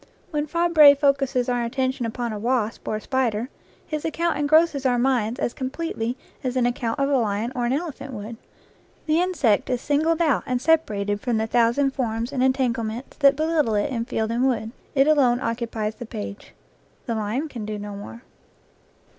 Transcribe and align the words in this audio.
When 0.31 0.47
Fabre 0.47 0.95
focuses 0.95 1.47
our 1.47 1.63
attention 1.63 2.07
upon 2.07 2.33
a 2.33 2.39
wasp 2.39 2.87
or 2.87 2.95
a 2.95 3.01
spider, 3.01 3.49
his 3.85 4.03
account 4.03 4.35
engrosses 4.35 4.83
our 4.83 4.97
minds 4.97 5.39
as 5.39 5.53
com 5.53 5.69
pletely 5.69 6.15
as 6.43 6.55
an 6.55 6.65
account 6.65 6.99
of 6.99 7.07
a 7.07 7.15
lion 7.17 7.51
or 7.55 7.67
an 7.67 7.73
elephant 7.73 8.11
would; 8.11 8.37
the 9.05 9.21
insect 9.21 9.69
is 9.69 9.79
singled 9.79 10.19
out 10.19 10.41
and 10.47 10.59
separated 10.59 11.21
from 11.21 11.37
the 11.37 11.45
thousand 11.45 11.91
forms 11.91 12.31
and 12.33 12.41
entanglements 12.41 13.15
that 13.17 13.35
belittle 13.35 13.75
it 13.75 13.91
in 13.91 14.05
field 14.05 14.31
and 14.31 14.47
wood; 14.47 14.71
it 14.95 15.05
alone 15.07 15.39
occupies 15.39 15.93
the 15.93 16.07
page. 16.07 16.55
The 17.05 17.13
lion 17.13 17.47
can 17.47 17.63
do 17.63 17.77
no 17.77 17.93
more. 17.95 18.23